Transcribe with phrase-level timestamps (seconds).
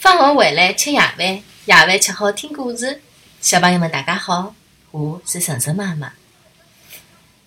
[0.00, 1.20] 放学回来吃夜饭，
[1.66, 3.02] 夜饭吃好听故事。
[3.42, 4.54] 小朋友们，大家好，
[4.92, 6.14] 我是晨晨妈妈。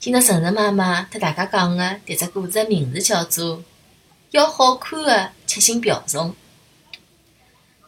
[0.00, 3.58] 今朝晨晨妈妈和大家讲的迭只故事的名字叫做
[4.32, 6.34] 《要好看的七星瓢虫》。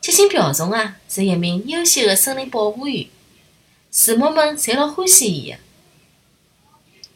[0.01, 3.09] 七星瓢虫啊，是一名优秀的森林保护员，
[3.91, 5.59] 树木们侪老欢喜伊的。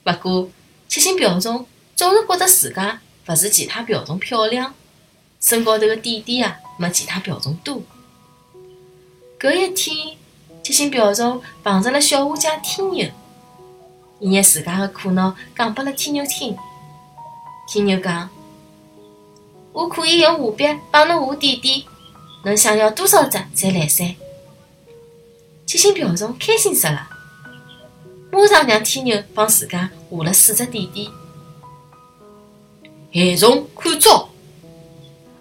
[0.02, 0.50] 不过，
[0.88, 4.74] 七星瓢虫总是觉得自家勿是其他瓢虫漂亮，
[5.46, 6.56] 身高头的点点啊。
[6.78, 7.80] 没其他瓢虫多。
[9.40, 9.96] 搿一天，
[10.62, 13.08] 七星瓢虫碰着了小画家天牛，
[14.20, 16.54] 伊拿自家的苦恼讲拨了天牛听。
[17.66, 18.28] 天牛讲
[19.72, 21.82] ：“我可以用画笔帮侬画点点，
[22.44, 24.14] 侬想要多少只侪来噻？”
[25.64, 27.08] 七星瓢虫开心死了，
[28.30, 31.10] 马上让天牛帮自家画了四只点点。
[33.14, 34.28] 海虫看招！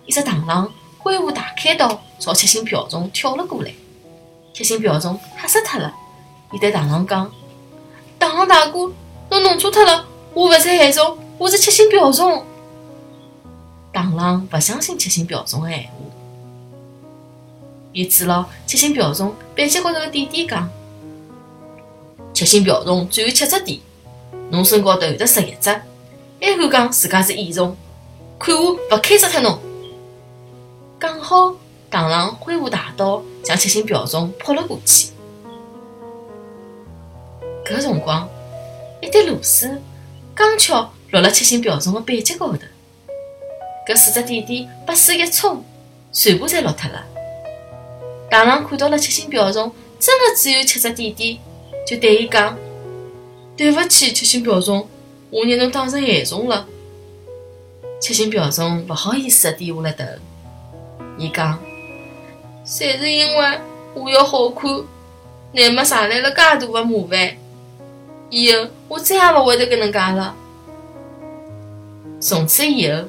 [0.06, 0.72] 一只螳螂。
[0.98, 3.72] 挥舞大开刀朝七星瓢虫跳了过来，
[4.56, 5.94] 七星瓢虫吓死脱了。
[6.52, 7.32] 伊对螳螂讲
[8.20, 8.92] ：“螳螂大哥，
[9.30, 12.44] 侬弄错脱了，我勿是海虫，我是七星瓢虫。”
[13.94, 15.90] 螳螂勿相信七星瓢虫的闲话，
[17.94, 20.68] 伊指牢七星瓢虫背脊高头的点点讲
[22.34, 23.80] ：“七星瓢虫只有七只点，
[24.50, 27.78] 侬身高头有得十一只，还敢讲自家是蚁虫？
[28.40, 29.60] 看我勿开死脱侬！”
[30.98, 31.54] 刚好，
[31.92, 35.10] 螳螂挥舞大刀，向七星瓢虫扑了过去。
[37.66, 38.30] 搿辰光，
[39.02, 39.70] 一滴露水
[40.34, 42.60] 刚巧落了七星瓢虫的背脊高头，
[43.86, 45.66] 搿四只点点被水一冲，
[46.14, 47.04] 全部侪落脱了。
[48.32, 51.38] 螳螂看到了七星瓢虫真的只有七只点点，
[51.86, 52.58] 就对伊讲
[53.58, 54.88] ：“对勿起，七星瓢虫，
[55.30, 56.66] 我拿侬当成害虫了。”
[58.00, 60.06] 七星瓢虫勿好意思地低下了头。
[61.18, 61.58] 伊讲，
[62.66, 63.60] 侪是因为
[63.94, 64.70] 我要好看，
[65.54, 67.38] 乃末惹来了介大的麻烦。
[68.30, 70.36] 以后我再也勿会得搿能介了。
[72.20, 73.04] 从此以后，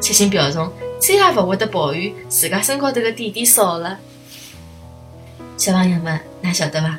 [0.00, 3.98] 七星瓢虫再也勿会得抱怨自家身高头的点点少了。
[5.56, 6.98] 小朋友们，㑚晓得伐？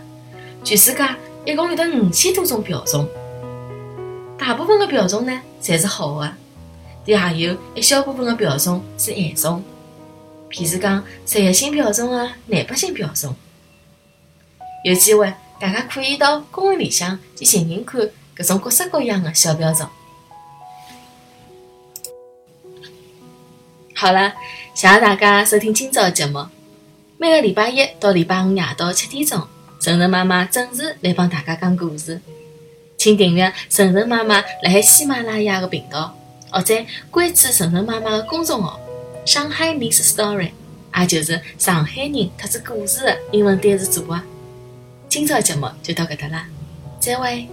[0.63, 1.03] 全世界
[1.45, 3.07] 一共有得五千多种瓢虫，
[4.37, 6.33] 大部分的瓢虫呢，侪是好的，
[7.05, 9.63] 但也有一小部分的瓢虫是害虫。
[10.51, 13.33] 譬如讲，职业性瓢虫啊，难拔性瓢虫。
[14.83, 18.01] 有机会，大家可以到公园里向去寻寻看，
[18.35, 19.87] 搿种各式各样的小瓢虫。
[23.95, 24.33] 好了，
[24.73, 26.45] 谢谢大家收听今朝的节目。
[27.17, 29.47] 每个礼拜一到礼拜五夜到七点钟，
[29.79, 32.19] 晨晨妈妈准时来帮大家讲故事。
[32.97, 36.17] 请订阅晨晨妈妈辣海喜马拉雅的频道，
[36.49, 36.75] 或者
[37.09, 38.79] 关注晨晨妈妈的公众号。
[39.25, 40.51] 上海 Miss Story，
[40.97, 44.19] 也就是上海人特指故事的英文单词组合。
[45.07, 46.47] 今朝节目就到搿搭啦，
[46.99, 47.47] 再会。